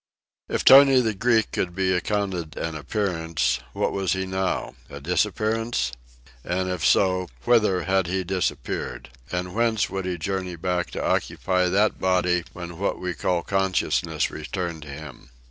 If 0.49 0.65
Tony 0.65 0.99
the 0.99 1.13
Greek 1.13 1.55
be 1.75 1.93
accounted 1.93 2.57
an 2.57 2.73
appearance, 2.73 3.59
what 3.73 3.91
was 3.91 4.13
he 4.13 4.25
now?—a 4.25 4.99
disappearance? 4.99 5.91
And 6.43 6.69
if 6.71 6.83
so, 6.83 7.27
whither 7.43 7.83
had 7.83 8.07
he 8.07 8.23
disappeared? 8.23 9.11
And 9.31 9.53
whence 9.53 9.91
would 9.91 10.05
he 10.07 10.17
journey 10.17 10.55
back 10.55 10.89
to 10.93 11.01
reoccupy 11.01 11.69
that 11.69 11.99
body 11.99 12.45
when 12.51 12.79
what 12.79 12.99
we 12.99 13.13
call 13.13 13.43
consciousness 13.43 14.31
returned 14.31 14.81
to 14.81 14.89
him? 14.89 15.29